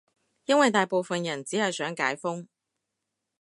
[0.45, 2.47] 因爲大部分人只係想解封